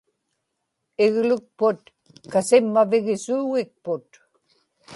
[1.05, 1.79] iglukput
[2.31, 4.07] kasimmavigisuugikput